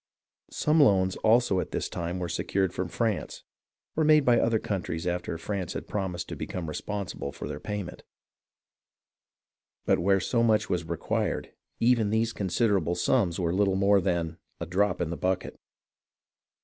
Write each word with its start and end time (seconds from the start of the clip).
Some 0.49 0.81
loans 0.81 1.15
also 1.17 1.59
at 1.59 1.69
this 1.69 1.87
time 1.87 2.17
were 2.17 2.27
secured 2.27 2.73
from 2.73 2.87
France, 2.87 3.43
or 3.95 4.03
made 4.03 4.25
by 4.25 4.39
other 4.39 4.57
coun 4.57 4.81
tries 4.81 5.05
after 5.05 5.37
France 5.37 5.73
had 5.73 5.87
promised 5.87 6.27
to 6.29 6.35
become 6.35 6.67
responsible 6.69 7.31
for 7.31 7.47
their 7.47 7.59
payment; 7.59 8.01
but 9.85 9.99
where 9.99 10.19
so 10.19 10.41
much 10.41 10.71
was 10.71 10.85
required, 10.85 11.53
even 11.79 12.09
these 12.09 12.33
considerable 12.33 12.95
sums 12.95 13.39
were 13.39 13.53
little 13.53 13.75
more 13.75 14.01
than 14.01 14.37
"a 14.59 14.65
drop 14.65 15.01
in 15.01 15.11
the 15.11 15.17
bucket." 15.17 15.59